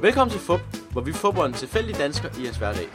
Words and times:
Velkommen 0.00 0.30
til 0.30 0.40
FUB, 0.40 0.60
hvor 0.92 1.00
vi 1.00 1.12
fubber 1.12 1.44
en 1.44 1.52
tilfældig 1.52 1.98
dansker 1.98 2.28
i 2.40 2.44
hans 2.44 2.56
hverdag. 2.56 2.88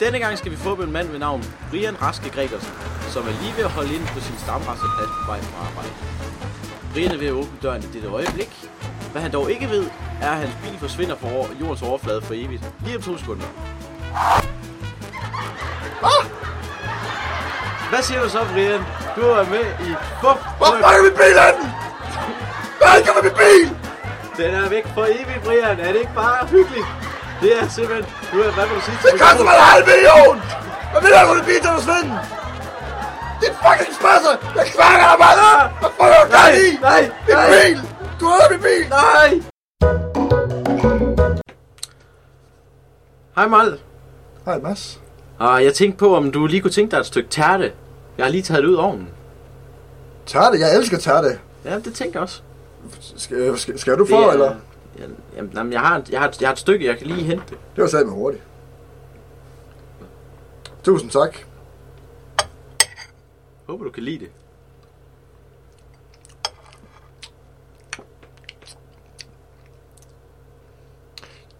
Denne 0.00 0.18
gang 0.18 0.38
skal 0.38 0.50
vi 0.52 0.56
få 0.56 0.74
en 0.74 0.92
mand 0.92 1.08
ved 1.08 1.18
navn 1.18 1.44
Brian 1.70 2.02
Raske 2.02 2.30
Gregersen, 2.30 2.72
som 3.10 3.22
er 3.22 3.32
lige 3.42 3.54
ved 3.56 3.64
at 3.64 3.70
holde 3.70 3.94
ind 3.94 4.06
på 4.06 4.20
sin 4.20 4.34
stamrasseplads 4.38 5.08
på 5.20 5.26
vej 5.30 5.40
fra 5.40 5.66
arbejde. 5.66 5.88
Brian 6.92 7.10
er 7.10 7.16
ved 7.18 7.26
at 7.26 7.32
åbne 7.32 7.58
døren 7.62 7.82
i 7.82 7.86
dette 7.86 8.08
øjeblik. 8.08 8.68
Hvad 9.12 9.22
han 9.22 9.32
dog 9.32 9.50
ikke 9.50 9.70
ved, 9.70 9.84
er, 10.22 10.30
at 10.30 10.36
hans 10.36 10.54
bil 10.62 10.78
forsvinder 10.78 11.16
fra 11.16 11.28
over- 11.32 11.48
jordens 11.60 11.82
overflade 11.82 12.22
for 12.22 12.34
evigt. 12.34 12.62
Lige 12.84 12.96
om 12.96 13.02
to 13.02 13.18
sekunder. 13.18 13.46
Ah! 16.02 16.24
Hvad 17.90 18.02
siger 18.02 18.22
du 18.22 18.28
så, 18.28 18.38
Brian? 18.52 18.80
Du 19.16 19.20
er 19.20 19.44
med 19.50 19.86
i 19.88 19.90
Hvor, 20.20 20.34
Hvor 20.58 20.66
er 20.66 21.02
min 21.02 21.12
bil 21.12 21.38
hen? 21.46 21.83
Gør 22.80 23.14
med 23.16 23.22
min 23.28 23.36
bil? 23.42 23.68
Den 24.40 24.54
er 24.54 24.68
væk 24.68 24.86
for 24.94 25.04
evigt, 25.04 25.42
Brian. 25.44 25.80
Er 25.80 25.92
det 25.92 26.00
ikke 26.04 26.14
bare 26.14 26.46
hyggeligt? 26.46 26.86
Det 27.42 27.50
er 27.60 27.68
simpelthen... 27.68 28.04
Du 28.32 28.36
er, 28.46 28.50
hvad 28.56 28.66
vil 28.68 28.76
du 28.76 28.80
sige 28.88 28.98
til 29.02 29.10
Det 29.12 29.20
koster 29.20 29.44
mig 29.48 29.54
en 29.60 29.66
halv 29.72 29.84
million! 29.92 30.36
Hvad 30.92 31.00
vil 31.02 31.10
jeg 31.18 31.24
få 31.28 31.34
min 31.38 31.44
bil 31.50 31.60
til 31.64 31.70
at 31.72 31.76
forsvinde? 31.80 32.10
Din 33.42 33.54
fucking 33.64 33.92
spasser! 34.00 34.34
Jeg 34.58 34.66
kvanger 34.76 35.06
dig 35.10 35.18
bare! 35.26 35.60
Hvad 35.80 35.90
får 35.98 36.06
du 36.14 36.20
gang 36.36 36.52
i? 36.66 36.68
Nej, 36.88 37.02
Min 37.28 37.36
nej. 37.36 37.48
bil! 37.54 37.78
Du 38.20 38.24
har 38.32 38.44
min 38.52 38.60
bil! 38.66 38.84
Nej! 38.98 39.30
Hej 43.36 43.46
Mal. 43.48 43.78
Hej 44.44 44.58
Mads. 44.58 45.00
Ah, 45.40 45.64
jeg 45.64 45.74
tænkte 45.74 45.98
på, 45.98 46.16
om 46.16 46.32
du 46.32 46.46
lige 46.46 46.60
kunne 46.60 46.70
tænke 46.70 46.90
dig 46.90 46.98
et 46.98 47.06
stykke 47.06 47.28
tærte. 47.30 47.72
Jeg 48.18 48.26
har 48.26 48.30
lige 48.30 48.42
taget 48.42 48.62
det 48.62 48.68
ud 48.70 48.74
af 48.76 48.82
ovnen. 48.84 49.08
Tærte, 50.26 50.58
jeg 50.60 50.76
elsker 50.76 50.98
tærte. 50.98 51.38
Ja, 51.64 51.74
det 51.78 51.94
tænker 51.94 52.12
jeg 52.14 52.22
også. 52.22 52.42
Skal, 53.00 53.58
skal, 53.58 53.78
skal 53.78 53.94
du 53.94 54.00
Det 54.02 54.08
få, 54.08 54.14
er- 54.28 54.32
eller? 54.32 54.54
Ja, 54.98 55.04
jamen, 55.36 55.52
jamen, 55.54 55.72
jeg, 55.72 55.80
har, 55.80 55.98
et- 55.98 56.10
jeg, 56.10 56.20
har, 56.20 56.34
jeg 56.40 56.48
har 56.48 56.52
et 56.52 56.58
stykke, 56.58 56.86
jeg 56.86 56.98
kan 56.98 57.06
lige 57.06 57.22
hente 57.22 57.44
det. 57.50 57.58
Det 57.76 57.82
var 57.82 57.88
satme 57.88 58.12
hurtigt. 58.12 58.42
Tusind 60.84 61.10
tak. 61.10 61.36
Håber, 63.66 63.84
du 63.84 63.90
kan 63.90 64.02
lide 64.02 64.18
det. 64.18 64.28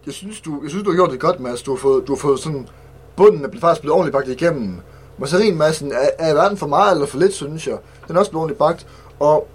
Jeg 0.05 0.13
synes, 0.13 0.41
du, 0.41 0.59
jeg 0.63 0.69
synes, 0.69 0.83
du 0.83 0.89
har 0.89 0.95
gjort 0.95 1.11
det 1.11 1.19
godt, 1.19 1.39
Mads. 1.39 1.61
Du 1.61 1.71
har 1.71 1.77
fået, 1.77 2.07
du 2.07 2.13
har 2.13 2.19
fået 2.19 2.39
sådan... 2.39 2.67
Bunden 3.15 3.45
er 3.45 3.59
faktisk 3.59 3.81
blevet 3.81 3.95
ordentligt 3.95 4.13
bagt 4.13 4.27
igennem. 4.41 4.77
Masserinmassen 5.17 5.91
er, 5.91 6.09
er 6.19 6.33
hverken 6.33 6.57
for 6.57 6.67
meget 6.67 6.93
eller 6.93 7.05
for 7.07 7.17
lidt, 7.17 7.33
synes 7.33 7.67
jeg. 7.67 7.77
Den 8.07 8.15
er 8.15 8.19
også 8.19 8.31
blevet 8.31 8.41
ordentligt 8.41 8.59
bagt. 8.59 8.87
Og 9.19 9.47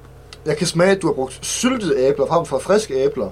jeg 0.46 0.56
kan 0.56 0.66
smage, 0.66 0.90
at 0.90 1.02
du 1.02 1.06
har 1.06 1.14
brugt 1.14 1.38
syltede 1.42 1.98
æbler 1.98 2.26
frem 2.26 2.46
for 2.46 2.58
friske 2.58 2.94
æbler. 2.94 3.28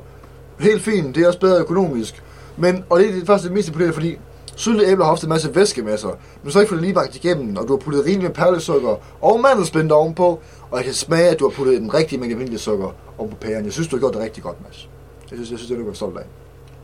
Helt 0.60 0.82
fint, 0.82 1.14
det 1.14 1.22
er 1.22 1.26
også 1.26 1.40
bedre 1.40 1.60
økonomisk. 1.60 2.22
Men, 2.56 2.84
og 2.90 3.00
det 3.00 3.08
er 3.08 3.26
faktisk 3.26 3.48
det 3.48 3.52
mest 3.52 3.68
imponerende, 3.68 3.94
fordi 3.94 4.18
syltede 4.56 4.90
æbler 4.90 5.04
har 5.04 5.12
ofte 5.12 5.24
en 5.24 5.28
masse 5.28 5.54
væske 5.54 5.82
med 5.82 5.98
sig. 5.98 6.10
Men 6.42 6.52
så 6.52 6.58
har 6.58 6.62
ikke 6.62 6.68
fået 6.68 6.78
det 6.78 6.86
lige 6.86 6.94
bagt 6.94 7.16
igennem, 7.16 7.56
og 7.56 7.68
du 7.68 7.72
har 7.72 7.78
puttet 7.78 8.04
rigeligt 8.04 8.22
med 8.22 8.30
perlesukker 8.30 8.96
og 9.20 9.40
mandelsplinter 9.40 9.96
ovenpå. 9.96 10.40
Og 10.70 10.76
jeg 10.76 10.84
kan 10.84 10.94
smage, 10.94 11.28
at 11.28 11.38
du 11.38 11.48
har 11.48 11.56
puttet 11.56 11.80
den 11.80 11.94
rigtige 11.94 12.20
mængde 12.20 12.38
vaniljesukker 12.38 12.90
oven 13.18 13.30
på 13.30 13.36
pæren. 13.36 13.64
Jeg 13.64 13.72
synes, 13.72 13.88
du 13.88 13.96
har 13.96 14.00
gjort 14.00 14.14
det 14.14 14.22
rigtig 14.22 14.42
godt, 14.42 14.56
Mads. 14.62 14.88
Jeg 15.30 15.36
synes, 15.36 15.50
jeg 15.50 15.58
synes 15.58 15.70
det 15.70 15.78
er 15.78 15.84
du 15.84 15.90
er 15.90 15.94
stolt 15.94 16.18
af. 16.18 16.24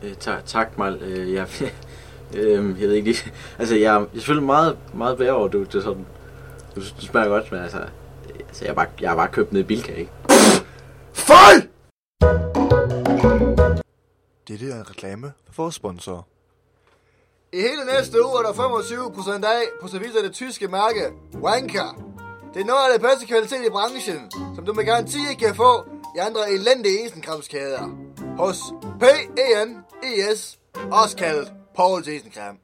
Øh, 0.03 0.13
tak, 0.19 0.45
tak 0.45 0.77
Mal. 0.77 0.97
Øh, 1.01 1.33
jeg, 1.33 1.47
øh, 2.37 2.81
jeg 2.81 2.87
ved 2.87 2.93
ikke 2.93 3.07
lige... 3.07 3.31
Altså, 3.59 3.75
jeg, 3.75 3.83
jeg 3.83 4.01
er 4.01 4.05
selvfølgelig 4.13 4.45
meget, 4.45 4.77
meget 4.93 5.19
værre 5.19 5.31
over, 5.33 5.47
du, 5.47 5.63
det 5.63 5.83
sådan... 5.83 6.05
Du, 6.75 6.81
du 6.81 7.05
smager 7.05 7.27
godt, 7.27 7.51
men 7.51 7.61
altså 7.61 7.79
altså 8.55 8.65
jeg, 8.65 8.69
har 8.71 8.75
bare, 8.75 8.87
jeg 9.01 9.09
har 9.09 9.15
bare 9.15 9.27
købt 9.27 9.53
ned 9.53 9.61
i 9.61 9.63
Bilka, 9.63 9.93
ikke? 9.93 10.11
Føj! 11.13 11.55
Dette 14.47 14.69
er 14.71 14.75
en 14.75 14.89
reklame 14.89 15.33
for 15.51 15.63
vores 15.63 15.75
sponsorer. 15.75 16.21
I 17.53 17.61
hele 17.61 17.85
næste 17.85 18.25
uge 18.25 18.39
er 18.39 18.43
der 18.43 18.53
25% 18.53 19.45
af 19.45 19.63
på 19.81 19.87
service 19.87 20.17
af 20.17 20.23
det 20.23 20.33
tyske 20.33 20.67
mærke 20.67 21.01
Wanka. 21.33 21.83
Det 22.53 22.61
er 22.61 22.65
noget 22.65 22.85
af 22.87 22.99
det 22.99 23.01
bedste 23.01 23.27
kvalitet 23.27 23.65
i 23.65 23.69
branchen, 23.69 24.31
som 24.55 24.65
du 24.65 24.73
med 24.73 24.85
garanti 24.85 25.17
ikke 25.29 25.45
kan 25.45 25.55
få 25.55 25.85
i 26.15 26.19
andre 26.19 26.51
elendige 26.51 27.05
isenkramskæder. 27.05 27.89
Hos 28.37 28.57
P-E-N-E-S, 28.99 30.59
også 30.91 31.17
kaldet 31.17 31.53
Pauls 31.75 32.07
Isenkram. 32.07 32.57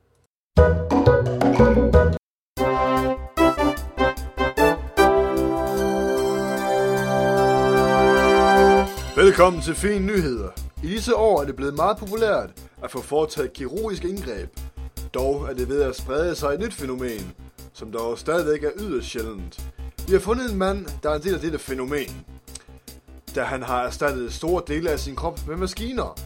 Velkommen 9.22 9.62
til 9.62 9.76
Fine 9.76 10.06
Nyheder. 10.06 10.50
I 10.84 10.88
disse 10.88 11.16
år 11.16 11.42
er 11.42 11.46
det 11.46 11.56
blevet 11.56 11.74
meget 11.74 11.98
populært 11.98 12.50
at 12.84 12.92
få 12.92 13.02
foretaget 13.02 13.54
kirurgiske 13.54 14.10
indgreb. 14.10 14.50
Dog 15.14 15.50
er 15.50 15.54
det 15.54 15.70
ved 15.70 15.82
at 15.82 15.96
sprede 15.96 16.36
sig 16.36 16.54
et 16.54 16.60
nyt 16.60 16.74
fænomen, 16.74 17.32
som 17.74 17.92
dog 17.92 18.20
stadigvæk 18.20 18.64
er 18.64 18.72
yderst 18.80 19.08
sjældent. 19.08 19.74
Vi 20.08 20.14
har 20.14 20.20
fundet 20.20 20.52
en 20.52 20.58
mand, 20.58 20.86
der 21.04 21.10
er 21.10 21.16
en 21.16 21.22
del 21.22 21.34
af 21.34 21.40
dette 21.40 21.60
fænomen, 21.60 22.26
da 23.36 23.44
han 23.44 23.64
har 23.64 23.84
erstattet 23.84 24.34
store 24.34 24.64
dele 24.68 24.90
af 24.90 25.00
sin 25.00 25.16
krop 25.16 25.48
med 25.48 25.56
maskiner. 25.56 26.20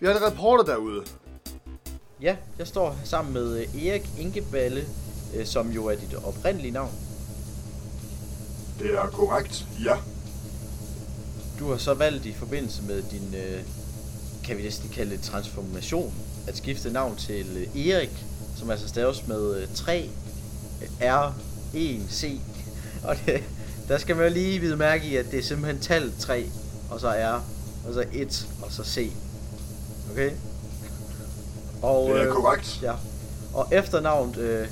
Vi 0.00 0.06
har 0.06 0.14
en 0.14 0.22
reporter 0.22 0.64
derude. 0.64 1.02
Ja, 2.22 2.36
jeg 2.58 2.66
står 2.66 2.96
sammen 3.04 3.34
med 3.34 3.58
øh, 3.58 3.86
Erik 3.86 4.08
Ingeballe, 4.18 4.84
øh, 5.36 5.46
som 5.46 5.68
jo 5.68 5.86
er 5.86 5.94
dit 5.94 6.14
oprindelige 6.24 6.72
navn. 6.72 6.92
Det 8.78 8.94
er 8.94 9.06
korrekt, 9.06 9.66
ja. 9.84 9.96
Du 11.60 11.70
har 11.70 11.76
så 11.76 11.94
valgt 11.94 12.26
i 12.26 12.32
forbindelse 12.32 12.82
med 12.82 13.02
din, 13.02 13.34
øh, 13.34 13.62
kan 14.44 14.56
vi 14.56 14.62
næsten 14.62 14.88
kalde 14.88 15.10
det 15.10 15.22
transformation, 15.22 16.14
at 16.46 16.56
skifte 16.56 16.92
navn 16.92 17.16
til 17.16 17.46
øh, 17.56 17.86
Erik, 17.86 18.24
som 18.56 18.70
altså 18.70 18.88
staves 18.88 19.26
med 19.26 19.56
øh, 19.56 19.68
3 19.74 20.10
R 21.00 21.34
1 21.74 22.02
C. 22.10 22.40
Og 23.08 23.16
det, 23.26 23.42
der 23.88 23.98
skal 23.98 24.16
man 24.16 24.26
jo 24.26 24.32
lige 24.32 24.58
vide 24.58 24.76
mærke 24.76 25.06
i, 25.06 25.16
at 25.16 25.30
det 25.30 25.38
er 25.38 25.42
simpelthen 25.42 25.80
tal 25.82 26.12
3, 26.18 26.50
og 26.90 27.00
så 27.00 27.08
R, 27.08 27.42
og 27.88 27.94
så 27.94 28.04
1, 28.12 28.48
og 28.62 28.72
så 28.72 28.84
C. 28.84 29.12
Okay? 30.12 30.30
Og, 31.82 32.18
øh, 32.18 32.32
korrekt. 32.32 32.78
Ja. 32.82 32.94
Og 33.54 33.68
efternavnet 33.72 34.36
øh, 34.36 34.68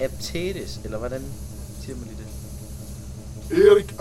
Aptetis, 0.00 0.80
eller 0.84 0.98
hvordan 0.98 1.22
siger 1.82 1.96
man 1.96 2.08
lige 2.08 2.18
det? 3.50 3.70
Erik 3.70 3.94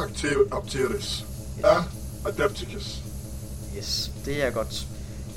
Apteris 0.51 1.25
er 1.63 2.04
Adapticus. 2.25 3.01
Yes, 3.77 4.11
det 4.25 4.43
er 4.43 4.49
godt. 4.51 4.87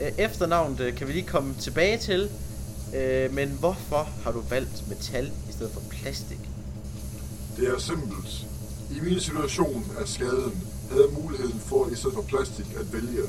Øh, 0.00 0.12
Efternavnet 0.18 0.80
øh, 0.80 0.94
kan 0.96 1.08
vi 1.08 1.12
lige 1.12 1.26
komme 1.26 1.54
tilbage 1.60 1.98
til. 1.98 2.30
Øh, 2.96 3.34
Men 3.34 3.48
hvorfor 3.48 4.08
har 4.24 4.32
du 4.32 4.40
valgt 4.50 4.88
metal 4.88 5.26
i 5.48 5.52
stedet 5.52 5.72
for 5.72 5.80
plastik? 5.90 6.38
Det 7.56 7.68
er 7.68 7.78
simpelt. 7.78 8.46
I 8.90 9.00
min 9.00 9.20
situation 9.20 9.92
af 10.00 10.08
skaden 10.08 10.62
havde 10.90 11.06
muligheden 11.22 11.60
for 11.66 11.88
i 11.92 11.94
stedet 11.94 12.14
for 12.14 12.22
plastik 12.22 12.66
at 12.80 12.92
vælge, 12.92 13.22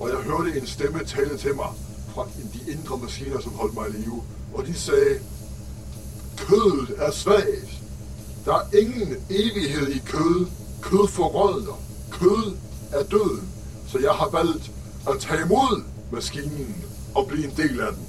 og 0.00 0.08
jeg 0.08 0.16
hørte 0.16 0.60
en 0.60 0.66
stemme 0.66 1.04
tale 1.04 1.36
til 1.38 1.54
mig 1.54 1.68
fra 2.14 2.28
de 2.54 2.72
indre 2.72 2.98
maskiner, 2.98 3.40
som 3.40 3.52
holdt 3.52 3.74
mig 3.74 3.88
i 3.88 3.92
live, 3.92 4.22
og 4.54 4.66
de 4.66 4.74
sagde, 4.74 5.18
kødet 6.36 6.94
er 6.98 7.10
svagt. 7.10 7.82
Der 8.44 8.54
er 8.54 8.76
ingen 8.78 9.16
evighed 9.30 9.88
i 9.88 9.98
kød. 9.98 10.46
Kød 10.82 11.08
forrådner. 11.08 11.82
Kød 12.10 12.56
er 12.92 13.02
døden. 13.02 13.48
Så 13.88 13.98
jeg 13.98 14.10
har 14.12 14.28
valgt 14.32 14.70
at 15.08 15.20
tage 15.20 15.42
imod 15.42 15.82
maskinen 16.12 16.84
og 17.14 17.26
blive 17.28 17.44
en 17.44 17.56
del 17.56 17.80
af 17.80 17.92
den. 17.92 18.06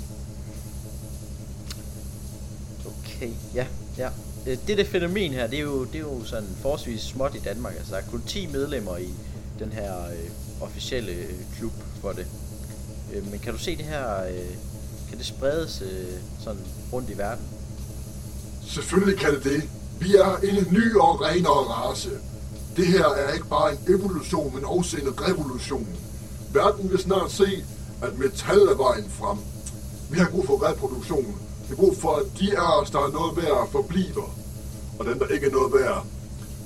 Okay, 2.86 3.32
ja, 3.56 3.66
ja. 3.98 4.10
Øh, 4.48 4.58
Det 4.68 4.78
det 4.78 4.88
fænomen 4.88 5.32
her, 5.34 5.48
det 5.48 5.60
er 5.60 5.64
jo, 5.64 5.84
det 5.84 5.96
er 5.96 6.00
jo 6.00 6.24
sådan 6.26 6.50
forholdsvis 6.62 7.02
småt 7.02 7.36
i 7.36 7.40
Danmark. 7.40 7.74
Altså, 7.76 7.92
der 7.92 7.98
er 8.02 8.06
kun 8.12 8.22
10 8.28 8.48
medlemmer 8.48 8.98
i 8.98 9.10
den 9.60 9.72
her 9.72 10.06
øh, 10.06 10.30
officielle 10.62 11.12
øh, 11.12 11.34
klub 11.58 11.72
for 12.02 12.12
det. 12.12 12.26
Øh, 13.14 13.32
men 13.32 13.40
kan 13.40 13.54
du 13.54 13.60
se 13.60 13.78
det 13.78 13.86
her, 13.86 14.24
øh, 14.24 14.56
kan 15.10 15.18
det 15.18 15.26
spredes 15.26 15.82
øh, 15.82 16.14
sådan 16.44 16.62
rundt 16.94 17.10
i 17.10 17.18
verden? 17.18 17.46
Selvfølgelig 18.68 19.20
kan 19.20 19.34
det 19.34 19.44
det. 19.44 19.64
Vi 20.00 20.16
er 20.16 20.38
en 20.44 20.68
ny 20.72 20.96
og 20.96 21.22
renere 21.22 21.52
race. 21.52 22.10
Det 22.76 22.88
her 22.88 23.06
er 23.06 23.34
ikke 23.34 23.48
bare 23.48 23.72
en 23.72 23.80
evolution, 23.88 24.56
men 24.56 24.66
også 24.66 24.98
en 24.98 25.22
revolution. 25.22 25.88
Verden 26.54 26.92
vil 26.92 27.00
snart 27.00 27.32
se, 27.32 27.66
at 28.02 28.18
metal 28.18 28.60
er 28.60 28.76
vejen 28.76 29.10
frem. 29.10 29.38
Vi 30.10 30.18
har 30.18 30.30
brug 30.30 30.46
for 30.46 30.70
reproduktion. 30.70 31.26
Vi 31.62 31.68
har 31.68 31.76
brug 31.76 31.98
for, 31.98 32.16
at 32.16 32.26
de 32.40 32.58
af 32.58 32.82
os, 32.82 32.92
der 32.92 33.00
er 33.00 33.12
noget 33.12 33.38
værd, 33.38 33.70
forbliver. 33.72 34.36
Og 35.00 35.06
den, 35.06 35.20
der 35.20 35.28
ikke 35.28 35.48
er 35.48 35.52
noget 35.52 35.74
værd, 35.74 36.06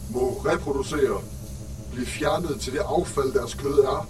må 0.10 0.42
reproducere, 0.46 1.22
blive 1.92 2.06
fjernet 2.06 2.60
til 2.60 2.74
det 2.74 2.82
affald, 2.86 3.34
deres 3.34 3.54
kød 3.54 3.80
er. 3.80 4.08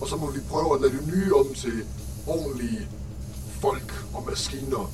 Og 0.00 0.08
så 0.08 0.16
må 0.16 0.30
vi 0.30 0.40
prøve 0.50 0.74
at 0.74 0.80
lade 0.80 0.92
det 0.92 1.06
nye 1.14 1.34
om 1.34 1.54
til 1.54 1.84
ordentlige 2.26 2.88
folk 3.60 4.04
og 4.14 4.24
maskiner. 4.26 4.92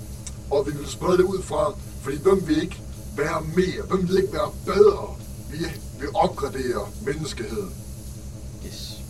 Og 0.51 0.67
vi 0.67 0.73
vil 0.79 0.87
sprede 0.87 1.17
det 1.19 1.25
ud 1.25 1.43
fra, 1.43 1.75
fordi 2.03 2.17
hvem 2.23 2.49
vil 2.49 2.63
ikke 2.63 2.83
være 3.17 3.41
mere? 3.57 3.83
Hvem 3.89 4.09
vil 4.09 4.17
ikke 4.17 4.33
være 4.33 4.51
bedre? 4.67 5.17
Vi 5.51 5.59
vil 6.01 6.09
opgradere 6.15 6.89
menneskeheden. 7.03 7.75
Yes. 8.67 9.01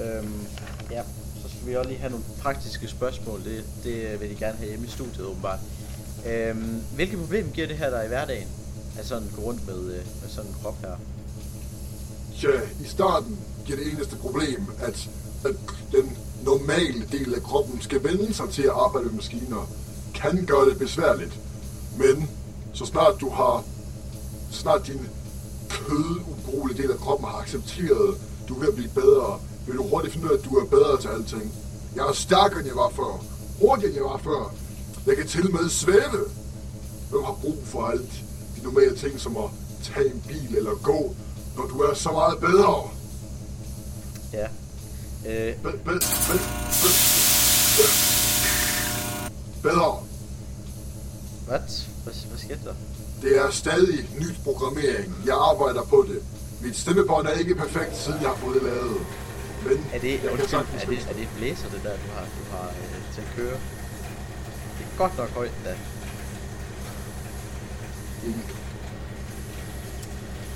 Øhm, 0.00 0.46
ja, 0.90 1.02
så 1.42 1.48
skal 1.48 1.66
vi 1.66 1.76
også 1.76 1.88
lige 1.88 2.00
have 2.00 2.10
nogle 2.10 2.24
praktiske 2.40 2.88
spørgsmål. 2.88 3.44
Det, 3.44 3.64
det 3.84 4.20
vil 4.20 4.30
de 4.30 4.34
gerne 4.34 4.58
have 4.58 4.68
hjemme 4.68 4.86
i 4.86 4.90
studiet, 4.90 5.26
åbenbart. 5.26 5.58
Øhm, 6.26 6.82
hvilke 6.94 7.16
problemer 7.16 7.50
giver 7.50 7.66
det 7.66 7.78
her 7.78 7.90
dig 7.90 8.04
i 8.04 8.08
hverdagen? 8.08 8.48
At 8.98 9.06
sådan 9.06 9.28
gå 9.36 9.42
rundt 9.42 9.66
med, 9.66 9.78
øh, 9.78 10.04
med 10.22 10.28
sådan 10.28 10.50
en 10.50 10.56
krop 10.62 10.80
her? 10.80 10.96
Ja, 12.42 12.60
i 12.84 12.88
starten 12.88 13.38
giver 13.64 13.78
det 13.78 13.92
eneste 13.92 14.16
problem, 14.16 14.66
at, 14.80 15.08
at 15.44 15.54
den 15.92 16.16
normale 16.44 17.06
del 17.12 17.34
af 17.34 17.42
kroppen 17.42 17.80
skal 17.80 18.04
vende 18.04 18.34
sig 18.34 18.48
til 18.50 18.62
at 18.62 18.70
arbejde 18.70 19.06
med 19.06 19.14
maskiner, 19.14 19.70
kan 20.14 20.46
gøre 20.46 20.68
det 20.70 20.78
besværligt. 20.78 21.40
Men 21.96 22.30
så 22.72 22.86
snart 22.86 23.20
du 23.20 23.28
har, 23.28 23.64
så 24.50 24.58
snart 24.58 24.86
din 24.86 25.08
kødubrugelige 25.88 26.82
del 26.82 26.90
af 26.90 26.98
kroppen 26.98 27.28
har 27.28 27.38
accepteret, 27.38 28.16
du 28.48 28.54
at 28.68 28.74
blive 28.74 28.88
bedre, 28.94 29.40
vil 29.66 29.76
du 29.76 29.82
hurtigt 29.88 30.12
finde 30.12 30.26
ud 30.26 30.30
af, 30.32 30.38
at 30.38 30.44
du 30.44 30.56
er 30.56 30.64
bedre 30.66 31.00
til 31.00 31.08
alting. 31.08 31.54
Jeg 31.96 32.08
er 32.08 32.12
stærkere, 32.12 32.58
end 32.58 32.68
jeg 32.68 32.76
var 32.76 32.88
før. 32.88 33.24
Hurtigere, 33.60 33.88
end 33.90 33.96
jeg 33.96 34.04
var 34.04 34.18
før. 34.18 34.54
Jeg 35.06 35.16
kan 35.16 35.26
til 35.26 35.52
med 35.52 35.68
svæve. 35.68 36.20
Du 37.12 37.22
har 37.22 37.32
brug 37.42 37.58
for 37.64 37.86
alt 37.86 38.12
de 38.56 38.62
normale 38.64 38.96
ting, 38.96 39.20
som 39.20 39.36
at 39.36 39.50
tage 39.84 40.06
en 40.14 40.22
bil 40.28 40.56
eller 40.56 40.74
gå, 40.82 41.14
når 41.56 41.66
du 41.66 41.78
er 41.80 41.94
så 41.94 42.12
meget 42.12 42.38
bedre. 42.38 42.90
Ja. 44.32 44.46
Øh, 45.26 45.54
Be- 45.62 45.70
be- 45.72 45.78
be- 45.84 45.98
be- 47.76 48.02
bedre. 49.62 49.98
What? 51.48 51.88
Hvad, 52.04 52.14
hvad 52.28 52.38
skete 52.38 52.60
der? 52.64 52.74
Det 53.22 53.38
er 53.38 53.50
stadig 53.50 54.08
nyt 54.20 54.36
programmering. 54.44 55.14
Jeg 55.26 55.34
arbejder 55.50 55.82
på 55.82 56.04
det. 56.08 56.22
Mit 56.60 56.76
stemmebånd 56.76 57.26
er 57.26 57.32
ikke 57.32 57.54
perfekt, 57.54 57.96
siden 57.96 58.20
jeg 58.20 58.28
har 58.28 58.36
fået 58.36 58.54
det 58.54 58.62
lavet. 58.62 58.96
Men 59.66 59.86
Er 59.92 59.98
det, 59.98 60.22
jeg 60.24 60.32
undskyld, 60.32 60.58
er 60.58 60.86
det, 60.88 60.98
er 61.10 61.12
det 61.12 61.22
et 61.22 61.28
blæser, 61.36 61.68
det 61.68 61.80
der, 61.82 61.90
du 62.04 62.08
har, 62.14 62.24
du 62.38 62.42
har 62.56 62.68
øh, 62.68 63.14
til 63.14 63.20
at 63.20 63.26
køre? 63.36 63.56
Det 64.78 64.84
er 64.92 64.98
godt 64.98 65.18
nok 65.18 65.28
højt, 65.30 65.52
da. 65.64 65.70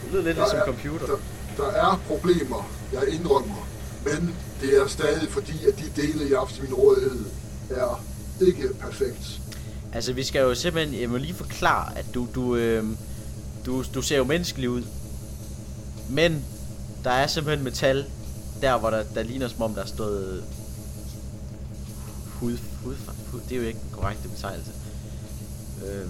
Det 0.02 0.12
lyder 0.12 0.22
lidt 0.22 0.36
Der 0.36 0.42
ligesom 0.42 0.58
er- 0.58 0.64
computer. 0.64 1.06
Der, 1.06 1.16
der 1.56 1.70
er 1.70 2.00
problemer, 2.08 2.70
jeg 2.92 3.08
indrømmer. 3.08 3.68
Men 4.04 4.34
det 4.60 4.76
er 4.82 4.86
stadig 4.86 5.28
fordi, 5.30 5.66
at 5.66 5.78
de 5.78 6.02
dele, 6.02 6.20
jeg 6.20 6.28
har 6.28 6.38
haft 6.38 6.54
til 6.54 6.62
min 6.64 6.74
rådighed, 6.74 7.24
er 7.70 8.04
ikke 8.40 8.68
perfekt. 8.80 9.40
Altså, 9.96 10.12
vi 10.12 10.24
skal 10.24 10.40
jo 10.40 10.54
simpelthen, 10.54 11.00
jeg 11.00 11.10
må 11.10 11.16
lige 11.16 11.34
forklare, 11.34 11.98
at 11.98 12.06
du, 12.14 12.28
du, 12.34 12.56
øh, 12.56 12.84
du, 13.66 13.84
du 13.94 14.02
ser 14.02 14.16
jo 14.16 14.24
menneskelig 14.24 14.70
ud. 14.70 14.82
Men 16.08 16.44
der 17.04 17.10
er 17.10 17.26
simpelthen 17.26 17.64
metal, 17.64 18.06
der 18.60 18.78
hvor 18.78 18.90
der, 18.90 19.04
der 19.14 19.22
ligner 19.22 19.48
som 19.48 19.62
om 19.62 19.74
der 19.74 19.82
er 19.82 19.86
stået 19.86 20.44
hud, 22.28 22.58
hud, 22.84 22.96
hud, 23.32 23.40
det 23.48 23.52
er 23.52 23.56
jo 23.60 23.66
ikke 23.66 23.80
den 23.80 23.90
korrekte 23.92 24.28
betegnelse. 24.28 24.72
Øh, 25.86 26.06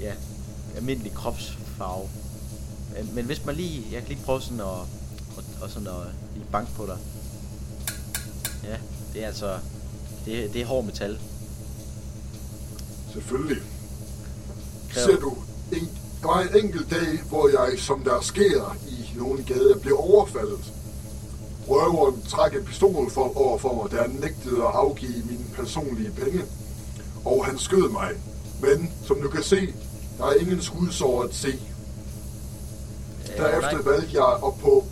ja, 0.00 0.12
almindelig 0.76 1.12
kropsfarve. 1.14 2.08
Men, 2.96 3.14
men 3.14 3.24
hvis 3.24 3.44
man 3.44 3.54
lige, 3.54 3.84
jeg 3.92 4.00
kan 4.00 4.08
lige 4.08 4.24
prøve 4.24 4.42
sådan 4.42 4.60
at, 4.60 4.66
og, 4.66 5.44
og 5.60 5.70
sådan 5.70 5.88
at 5.88 5.94
lige 6.34 6.46
banke 6.52 6.72
på 6.72 6.86
dig. 6.86 6.96
Ja, 8.64 8.76
det 9.12 9.22
er 9.22 9.26
altså, 9.26 9.58
det, 10.24 10.52
det 10.52 10.62
er 10.62 10.66
hård 10.66 10.84
metal. 10.84 11.18
Selvfølgelig. 13.12 13.62
Ser 14.94 15.16
du, 15.16 15.36
en, 15.72 15.88
der 16.22 16.26
var 16.26 16.40
en 16.40 16.64
enkelt 16.64 16.90
dag, 16.90 17.22
hvor 17.28 17.48
jeg, 17.48 17.78
som 17.78 18.04
der 18.04 18.20
sker 18.20 18.76
i 18.88 19.16
nogle 19.16 19.42
gader, 19.42 19.78
blev 19.78 19.96
overfaldet. 19.98 20.72
Røveren 21.68 22.22
trak 22.22 22.54
en 22.54 22.64
pistol 22.64 23.10
for, 23.10 23.36
over 23.36 23.58
for 23.58 23.74
mig, 23.74 23.90
da 23.92 24.02
han 24.02 24.10
nægtede 24.10 24.56
at 24.56 24.70
afgive 24.74 25.22
mine 25.30 25.44
personlige 25.54 26.10
penge. 26.10 26.42
Og 27.24 27.46
han 27.46 27.58
skød 27.58 27.88
mig. 27.88 28.10
Men, 28.60 28.92
som 29.04 29.20
du 29.20 29.28
kan 29.28 29.42
se, 29.42 29.74
der 30.18 30.24
er 30.24 30.34
ingen 30.34 30.62
skudsår 30.62 31.22
at 31.22 31.34
se. 31.34 31.58
Derefter 33.36 33.72
nej. 33.72 33.82
valgte 33.82 34.16
jeg 34.16 34.32
at 34.32 34.54
på 34.60 34.84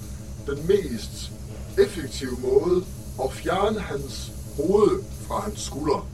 den 0.46 0.66
mest 0.66 1.32
effektive 1.78 2.36
måde 2.42 2.84
at 3.24 3.32
fjerne 3.32 3.80
hans 3.80 4.32
hoved 4.56 5.02
fra 5.28 5.40
hans 5.40 5.60
skulder. 5.60 6.08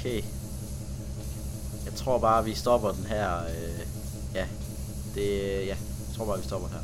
Okay. 0.00 0.22
Jeg 1.84 1.94
tror 1.96 2.18
bare, 2.18 2.44
vi 2.44 2.54
stopper 2.54 2.92
den 2.92 3.04
her. 3.04 3.38
Øh, 3.38 3.86
ja, 4.34 4.46
det, 5.14 5.40
ja, 5.42 5.66
jeg 5.66 5.76
tror 6.16 6.24
bare, 6.26 6.38
vi 6.38 6.44
stopper 6.44 6.68
her. 6.68 6.78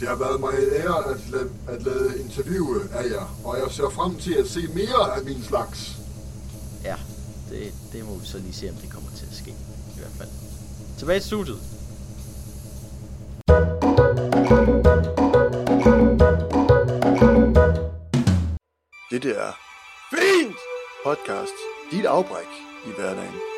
Det 0.00 0.08
har 0.08 0.16
været 0.16 0.40
mig 0.40 0.48
en 0.52 0.72
ære 0.82 1.10
at, 1.10 1.16
la- 1.16 1.70
at 1.72 1.82
lade 1.82 2.20
interviewe 2.20 2.80
af 2.92 3.10
jer, 3.10 3.36
og 3.44 3.58
jeg 3.58 3.66
ser 3.70 3.90
frem 3.90 4.16
til 4.18 4.34
at 4.34 4.48
se 4.48 4.60
mere 4.74 5.16
af 5.16 5.24
min 5.24 5.42
slags. 5.42 5.96
Ja, 6.84 6.96
det, 7.50 7.72
det 7.92 8.04
må 8.08 8.14
vi 8.16 8.26
så 8.26 8.38
lige 8.38 8.52
se, 8.54 8.68
om 8.70 8.74
det 8.76 8.90
kommer 8.90 9.10
til 9.16 9.26
at 9.30 9.36
ske. 9.36 9.50
I 9.96 9.98
hvert 9.98 10.12
fald. 10.18 10.28
Tilbage 10.98 11.20
til 11.20 11.26
studiet. 11.26 11.58
Dette 19.10 19.30
er 19.34 19.52
Fint 20.10 20.56
Podcast. 21.04 21.67
Dit 21.90 22.04
afbræk 22.04 22.52
i 22.86 22.90
hverdagen. 22.96 23.57